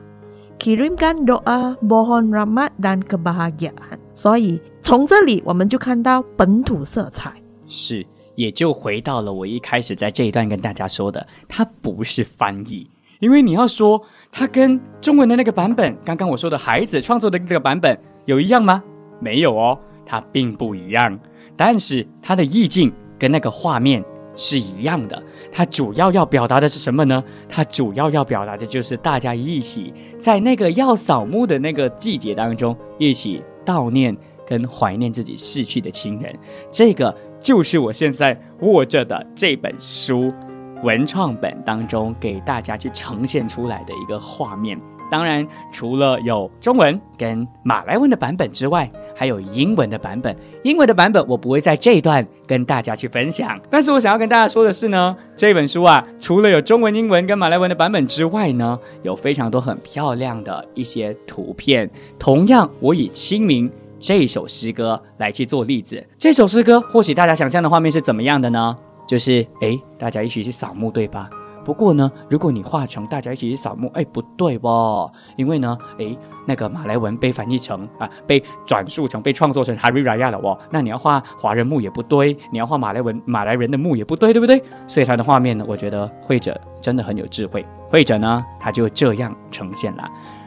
[0.64, 4.00] Kirimkan doa mohon rahmat dan kebahagiaan。
[4.16, 7.34] 所以从这里我们就看到本土色彩，
[7.68, 18.82] 是也就回到了我一开始在这一段跟大家说的，它不是翻译，因为你要说它跟中文的那个版本，刚刚我说的孩子创作的那个版本有一样吗？
[19.20, 21.20] 没有哦，它并不一样，
[21.58, 24.02] 但是它的意境跟那个画面。
[24.36, 27.24] 是一样的，它主要要表达的是什么呢？
[27.48, 34.16] 它主要要表达的就是大家一起在那个要扫墓的那个季节当中，一起悼念
[34.48, 36.34] 跟怀念自己逝去的亲人。
[36.72, 40.34] 这个就是我现在握着的这本书
[40.82, 44.80] 文创本当中给大家去呈现出来的一个画面。
[45.12, 50.36] 当然，除了有中文跟马来文的版本之外，还有英文的版本。
[50.64, 53.60] 英文的版本我不会在这一段跟大家去分享。
[53.70, 61.90] 但是我想要跟大家说的是呢， 这本书啊，除了有中文、英文跟马来文的版本之外呢，有非常多很漂亮的一些图片。
[62.18, 66.04] 同样，我以清明这首诗歌来去做例子。
[66.18, 68.76] 这首诗歌或许大家想象的画面是怎么样的呢？
[69.06, 71.30] 就是诶，大家一起去扫墓，对吧？
[71.64, 75.12] 不过呢，如果你画成大家一起去扫墓，哎，不对哦？
[75.38, 80.58] 因为呢，哎，那个马来文被翻译成啊，被转述成被创作成 Hari Raya 了哦。
[80.70, 84.62] 那你要画华人墓也不对，你要画马来文马来人的墓也不对，对不对？
[84.88, 87.66] 所以他的画面呢，我觉得绘者真的很有智慧。
[87.90, 90.04] 绘者呢，他就这样呈现了，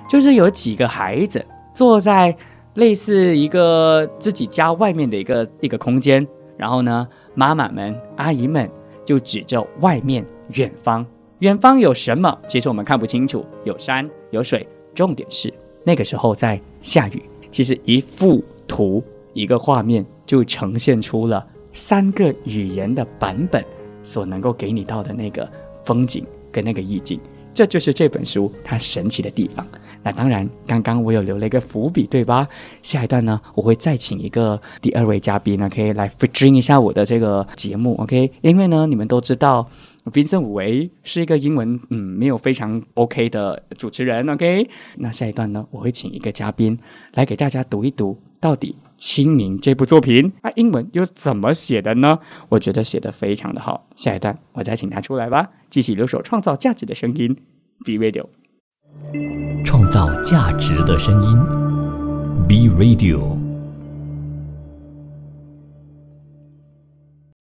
[0.09, 2.37] 就是有几个孩子坐在
[2.74, 6.26] 类似一个自己家外面的一个一个空间，
[6.57, 8.70] 然后呢，妈妈们、阿姨们
[9.05, 11.04] 就指着外面远方，
[11.40, 12.37] 远方有什么？
[12.48, 15.52] 其实我们看不清楚，有山有水，重点是
[15.85, 17.22] 那个时候在下雨。
[17.50, 23.64] 其实一幅图、一个画面就呈现出了三个语言的版本
[24.02, 25.48] 所能够给你到的那个
[25.85, 27.18] 风景跟那个意境。
[27.54, 29.66] 这就是这本书它神奇的地方。
[30.02, 32.46] 那当然，刚刚我有留了一个伏笔，对吧？
[32.82, 38.30] 下一段呢，我会再请一个第二位嘉宾呢，可以来 featuring 一下我的这个节目，OK？
[38.42, 39.66] 因为呢，你们都知道
[40.12, 44.69] ，Vincent 武维是一个英文嗯没有非常 OK 的主持人，OK？
[44.97, 46.79] 那下一段呢，我会请一个嘉宾
[47.14, 52.19] 来给大家读一读，到底《清明》这部作品啊，英文又怎么写的呢？
[52.49, 53.87] 我觉得写的非常的好。
[53.95, 57.37] 下一段我再请他出来吧，继续留守创造价值的声音
[57.85, 58.27] ，B Radio。
[59.64, 61.38] 创造价值的声音
[62.49, 63.45] ，B Radio。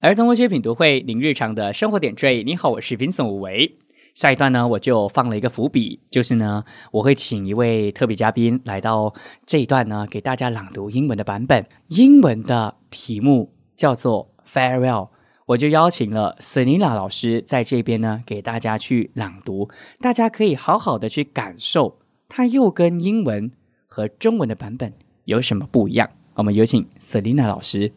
[0.01, 2.43] 儿童文学品读会，您日常的生活点缀。
[2.43, 3.77] 你好，我是 Vincent 武维。
[4.13, 9.13] 下一段呢，我就放了一个伏笔，就是呢，我会请一位特别嘉宾来到
[9.45, 11.65] 这一段呢，给大家朗读英文的版本。
[11.87, 15.07] 英文的题目叫做 Farewell。
[15.45, 19.69] 我就邀请了 Selina 老师在这边呢，给大家去朗读，
[20.01, 23.49] 大家可以好好的去感受，它又跟英文
[23.87, 24.91] 和中文的版本
[25.23, 26.09] 有什么不一样。
[26.35, 27.93] 我们有请 Selina 老师。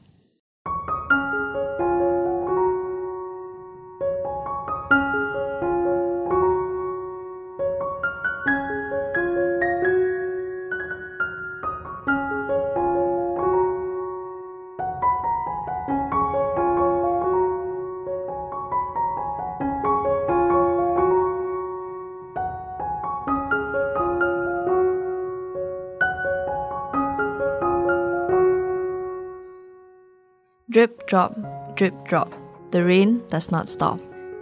[30.70, 31.34] Drip, drop,
[31.76, 32.30] drip, drop.
[32.72, 33.98] The rain does not stop.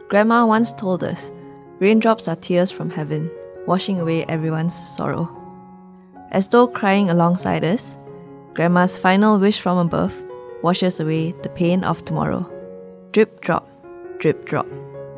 [0.09, 1.31] Grandma once told us
[1.79, 3.31] raindrops are tears from heaven,
[3.65, 5.31] washing away everyone's sorrow.
[6.33, 7.97] As though crying alongside us,
[8.55, 10.13] Grandma's final wish from above
[10.63, 12.51] washes away the pain of tomorrow.
[13.13, 13.69] Drip, drop,
[14.19, 14.67] drip, drop.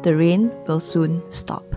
[0.03, 1.67] The rain will soon stop.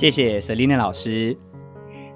[0.00, 1.36] 谢谢 Selina 老师。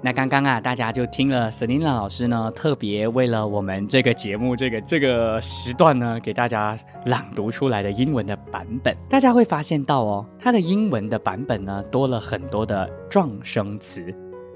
[0.01, 8.97] 那刚刚啊，大家就听了 Selina 老师呢，特别为了我们这个节目这个这个时段呢，给大家朗读出来的英文的版本。
[9.07, 14.01] 大家会发现到哦，它的英文的版本呢，多了很多的状声词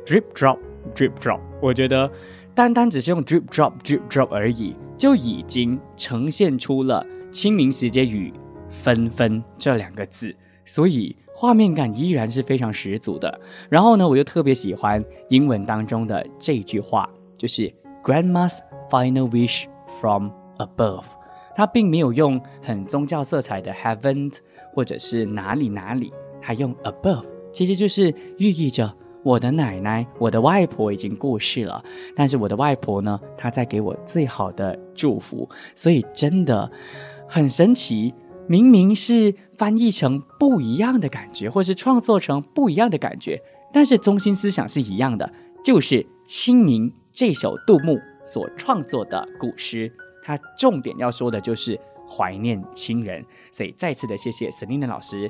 [0.07, 0.57] ，drip drop
[0.95, 1.39] drip drop。
[1.61, 2.11] 我觉得
[2.55, 8.33] 单单只是用 drip drop drip drop 而已，就已经呈现出了清明时节雨
[8.71, 11.15] 纷纷这两个字，所以。
[11.39, 13.39] 画面感依然是非常十足的。
[13.69, 17.73] 然后呢，我又特别喜欢英文当中的这句话，就是
[18.03, 18.57] Grandma's
[18.91, 19.63] final wish
[20.01, 21.05] from above。
[21.55, 24.29] 它并没有用很宗教色彩的 heaven
[24.73, 27.23] 或者是哪里哪里，它用 above，
[27.53, 31.81] 其实就是寓意着我的奶奶、我的外婆已经过世了，
[32.17, 36.69] 但是我的外婆呢，她在给我最好的祝福，所以真的
[37.29, 38.13] 很神奇。
[38.49, 43.39] 明明是翻译成不一样的感觉，或是创作成不一样的感觉，
[43.71, 45.31] 但是中心思想是一样的，
[45.63, 49.91] 就是《清明》这首杜牧所创作的古诗，
[50.23, 53.23] 他重点要说的就是怀念亲人。
[53.53, 55.29] 所以再次的谢谢 Selina 老师。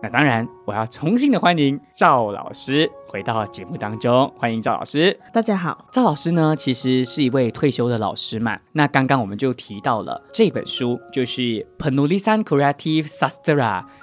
[0.00, 4.32] 那当然，我要重新的欢迎赵老师回到节目当中。
[4.36, 5.86] 欢迎赵老师，大家好。
[5.90, 8.56] 赵老师呢，其实是一位退休的老师嘛。
[8.72, 11.42] 那刚刚我们就提到了这本书，就是
[11.78, 13.56] 《Penulisan Creative Sastra》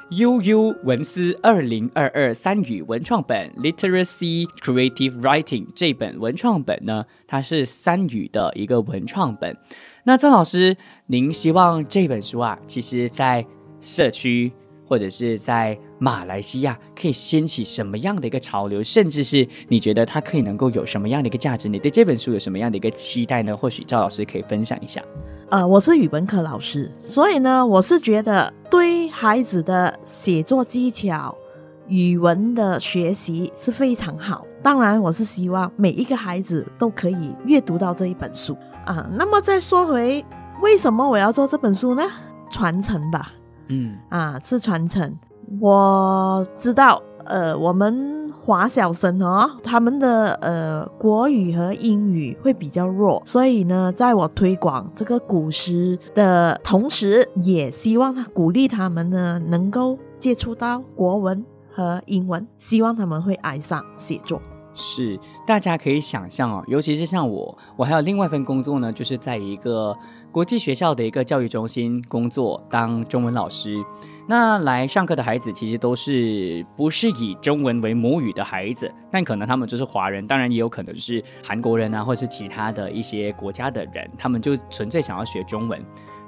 [0.10, 9.56] 悠悠文思二零二二三语文创本 （Literacy Creative Writing） 这本文创本呢，它是三语的一个文创本。
[10.04, 13.46] 那赵老师，您希望这本书啊，其实在
[13.80, 14.52] 社区。
[14.88, 21.70] 或者是在马来西亚可以掀起什么样的一个潮流，甚至是你觉得它可以能够有什么样的一个价值？
[21.70, 23.56] 你对这本书有什么样的一个期待呢？
[23.56, 25.02] 或许赵老师可以分享一下。
[25.50, 31.36] 呃，我是语文课老师，所以呢，我是觉得对孩子的写作技巧、
[31.88, 34.46] 语文的学习是非常好。
[34.64, 39.08] 当然，我是希望每一个孩子都可以阅读到这一本书啊。
[39.14, 40.26] 那么再说回
[40.62, 42.04] 为什么我要做这本书呢？
[42.52, 43.32] 传承吧。
[43.68, 45.16] 嗯啊，是传承。
[45.60, 64.42] 我知道，呃，我们华小生哦，他们的呃国语和英语会比较弱，所以呢，在我推广这个古诗的同时，也希望他鼓励他们呢，能够接触到国文和英文，希望他们会爱上写作。
[64.74, 65.18] 是，
[65.48, 69.96] 大家可以想象哦，尤其是像我，我还有另外一份工作呢，就是在一个
[70.32, 73.82] 国际学校的一个教育中心工作，当中文老师。
[74.28, 85.80] 那来上课的孩子其实都是不是以中文为母语的孩子，但可能他们就是华人，当然也有可能是韩国人啊，或者是其他的一些国家的人，他们就纯粹想要学中文。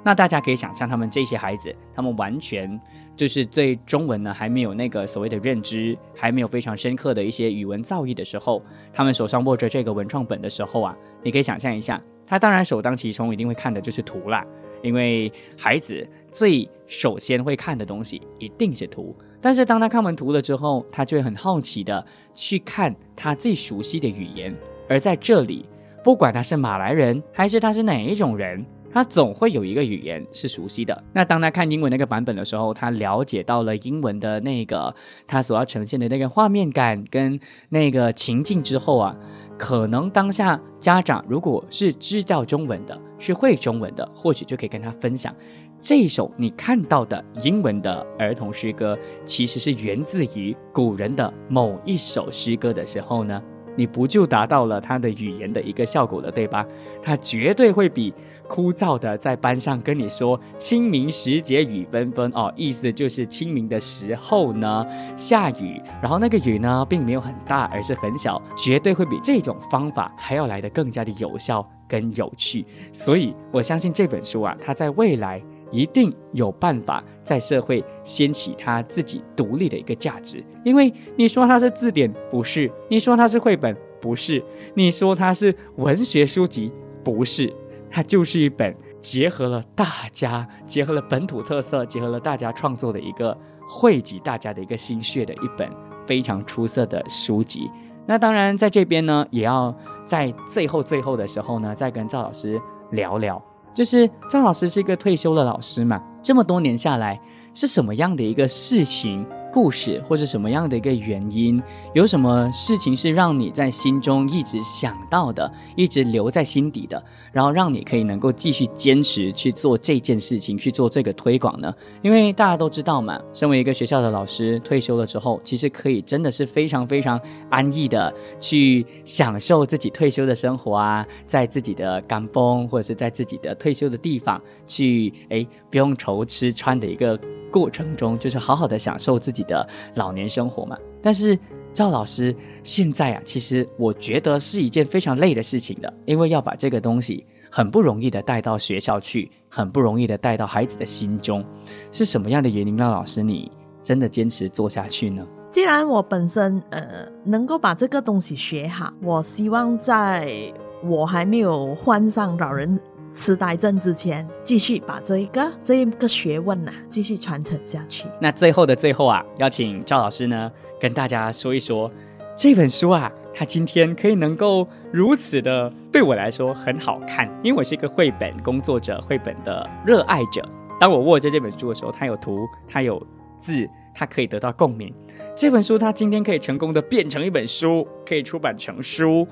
[0.04, 2.80] 那大家可以想象，他们这些孩子，他们完全
[3.16, 14.46] 就是对中文呢还没有那个所谓的认知，还没有非常深刻的一些语文造诣的时候，他们手上握着这个文创本的时候啊，你可以想象一下，他当然首当其冲一定会看的就是图啦，
[14.82, 19.16] 因为孩子最首先会看的东西一定是图。
[19.40, 22.04] 但是当他看完图了之后，他就会很好奇的
[22.34, 24.54] 去看他最熟悉的语言，
[24.88, 25.64] 而在这里，
[26.02, 28.64] 不管他是马来人还是他是哪一种人。
[28.90, 31.04] 他总会有一个语言是熟悉的。
[31.12, 34.92] 那当他看英文那个版本的时候，他了解到了英文的那个
[35.26, 39.14] 他所要呈现的那个画面感跟那个情境之后啊，
[39.58, 45.34] 可能当下家长如果是知道中文的，是会中文的，或许就可以跟他分享
[45.80, 53.42] 这一首你看到的英文的儿童诗歌，其实是源自于古人的某一首诗歌的时候呢，
[53.76, 56.66] 你不就达到了他的语言的一个效果了，对吧？
[57.02, 58.14] 他绝对会比。
[58.48, 64.86] 枯燥的在班上跟你说清明时节雨纷纷哦，意思就是清明的时候呢
[65.18, 72.64] 下雨，然后那个雨呢并没有很大，而是很小，绝对会比这种方法还要来得更加的有效跟有趣。
[72.92, 80.44] 所以我相信这本书啊，它在未来一定有办法在社会掀起它自己独立的一个价值。
[80.64, 84.42] 因为你说它是字典不是，你说它是绘本不是，
[84.74, 86.70] 你说它是文学书籍
[87.02, 87.52] 不是。
[87.90, 93.34] 它就是一本结合了大家、结合了本土特色、结合了大家创作的一个
[93.66, 95.70] 汇集大家的一个心血的一本
[96.06, 97.70] 非常出色的书籍。
[98.08, 99.72] 那当然，在这边呢，也要
[100.06, 102.58] 在最后最后的时候呢，再跟赵老师
[102.92, 103.40] 聊聊，
[103.74, 107.20] 就是赵老师是一个退休的老师嘛，这么多年下来，
[107.52, 109.26] 是什么样的一个事情？
[109.52, 111.62] 故事或者什么样的一个原因，
[111.94, 121.74] 有什么事情是让你在心中一直想到的，一直留在心底的，然后让你可以能够继续坚持去做这件事情，去做这个推广呢？
[122.02, 137.18] 因为大家都知道嘛，身为一个学校的老师，退休了之后，其实可以真的是非常非常安逸的去享受自己退休的生活啊，在自己的干崩或者是在自己的退休的地方去，哎，不用愁吃穿的一个。
[137.50, 140.76] 过程中就是好好的享受自己的老年生活嘛。
[141.02, 141.38] 但是
[141.72, 151.44] 赵老师现在啊，其实我觉得是一件非常累的事情的，因为要把这个东西很不容易的带到学校去，很不容易的带到孩子的心中。
[151.92, 153.50] 是什么样的原因让老师你
[153.82, 155.24] 真的坚持做下去呢？
[155.50, 160.52] 既然我本身呃能够把这个东西学好，我希望在
[160.84, 162.78] 我还没有患上老人。
[163.14, 168.04] 痴呆症之前，继续把这一个这一个学问呐，继续传承下去。
[168.20, 170.50] 那最后的最后啊，邀请赵老师呢，
[170.80, 171.90] 跟大家说一说
[172.36, 180.46] 这本书啊，它今天可以能够如此的对我来说很好看，因为我是一个绘本工作者，绘本的热爱者。
[180.78, 183.04] 当我握着这本书的时候，它有图，它有
[183.40, 184.94] 字，它可以得到共鸣。
[185.34, 189.26] 这本书它今天可以成功的变成一本书，可以出版成书。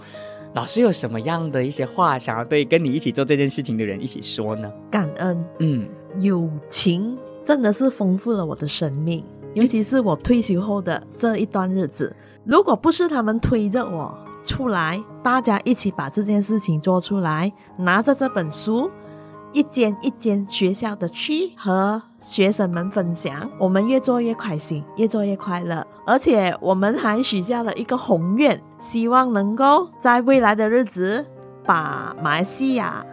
[0.56, 4.72] 老师有什么样的一些话想要对跟你一起做这件事情的人一起说呢？
[4.90, 5.86] 感恩，嗯，
[6.18, 18.90] 友情真的是丰富了我的生命，尤其是我退休后的这一段日子，如果不是他们推着我出来，大家一起把这件事情做出来，拿着这本书，
[19.52, 22.00] 一间一间学校的去和。
[22.26, 25.86] 学生们分享，我们越做越开心，越做越快乐。
[26.04, 31.24] 而且我们还许下了一个宏愿，希望能够在未来的日子
[31.64, 33.06] 把马来西亚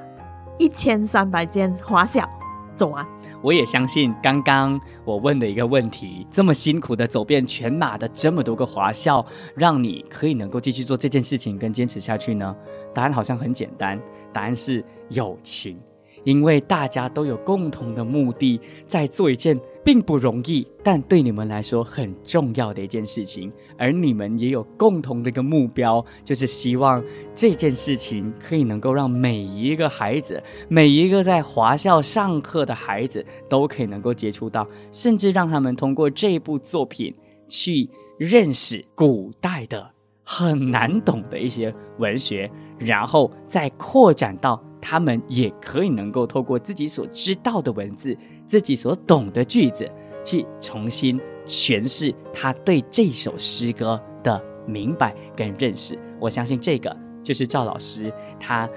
[0.57, 2.27] 一千三百间华校
[2.75, 3.05] 走完。
[3.43, 9.23] 我也相信，刚刚我问的一个问题，这么辛苦的走遍全马的这么多个华校，
[9.55, 12.55] 让你可以能够继续做这件事情跟坚持下去呢？
[12.95, 14.01] 答案好像很简单，
[14.33, 15.79] 答案是友情。
[16.23, 27.03] 因为大家都有共同的目的，在做一件并不容易，但对你们来说很重要的一件事情，而你们也有共同的一个目标，就是希望
[27.33, 37.13] 这件事情可以能够让每一个孩子，每一个在华校上课的孩子，都可以能够接触到，甚至让他们通过这部作品
[37.49, 39.91] 去认识古代的
[40.23, 44.63] 很难懂的一些文学，然后再扩展到。
[44.83, 48.15] 他们也可以能够透过自己所知道的文字、
[48.45, 49.89] 自己所懂的句子，
[50.25, 55.97] 去重新诠释他对这首诗歌的明白跟认识。
[56.19, 58.69] 我相信这个就是赵老师他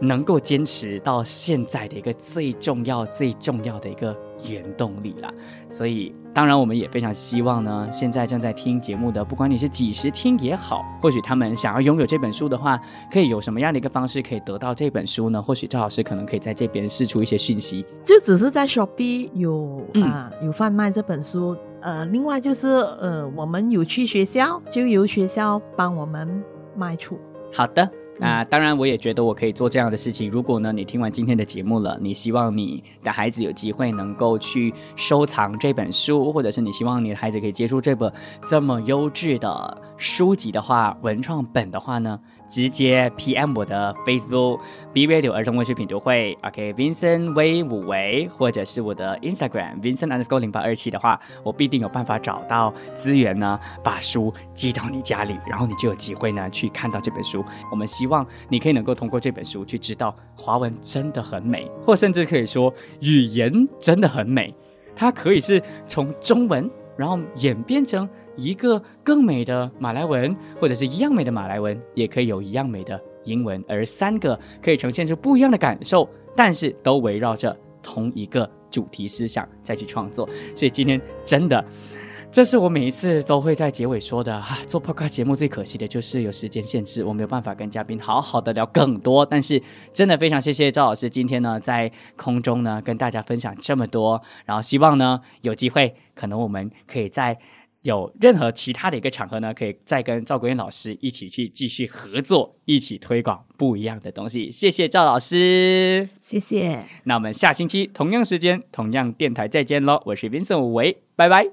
[0.00, 4.14] 能够坚持到现在的一个最重要、最重要的一个
[4.48, 5.32] 原动力啦。
[5.70, 6.14] 所以。
[6.34, 7.88] 当然，我们也非常希望呢。
[7.92, 12.76] 现在正在听节目的，不管你是几时听也好，或许他们想要拥有这本书的话，
[13.08, 15.40] 可以有什么样的一个方式可以得到这本书呢？
[15.40, 17.86] 或许赵老师可能可以在这边试出一些讯息。
[18.04, 26.42] 就只是在 Shopee 有啊有贩卖这本书，呃，另外就是呃，我们有去学校，就由学校帮我们
[26.76, 27.16] 卖出。
[27.52, 27.88] 好的。
[28.18, 30.30] 那当然，我也觉得我可以做这样的事情。
[30.30, 38.12] 如果呢，你听完今天的节目了，你希望你的孩子有机会能够去收藏这本书，或者是你希望你的孩子可以接触这本
[38.42, 42.18] 这么优质的书籍的话，文创本的话呢？
[42.48, 44.60] 直接 PM 我的 Facebook
[44.92, 57.44] B Radio 儿童文学品读会，OK，Vincent 威五维，或者是我的 Instagram Vincent underscore 零八二七的话，我必定有办法找到资源呢，把书寄到你家里，然后你就有机会呢去看到这本书。
[57.70, 64.54] 我们希望你可以能够通过这本书去知道华文真的很美，或甚至可以说语言真的很美，
[64.94, 68.08] 它可以是从中文然后演变成。
[68.36, 80.28] 一个更美的马来文，或者是一样美的马来文，也可以有一样美的英文，而三个可以呈现出不一样的感受，但是都围绕着同一个主题思想再去创作。
[80.56, 81.64] 所以今天真的，
[82.30, 84.58] 这是我每一次都会在结尾说的啊。
[84.66, 89.24] 做播客节目最可惜的就是有时间限制，我没有办法跟嘉宾好好的聊更多。
[89.24, 89.62] 但是
[89.92, 97.38] 真的非常谢谢赵老师今天呢在空中呢跟大家分享这么多，然后希望呢有机会，可能我们可以在。
[97.84, 104.50] 有任何其他的一个场合呢，可以再跟赵国燕老师一起去继续合作，一起推广不一样的东西。
[104.50, 106.82] 谢谢赵老师，谢谢。
[107.02, 110.00] 那我们下星期同样时间、同样电台再见喽！
[110.06, 111.44] 我是 Vincent 吴为，拜拜。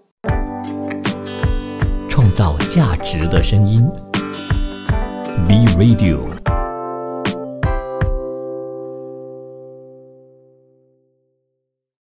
[2.09, 3.83] 创造价值的声音
[5.45, 6.60] ，B Radio。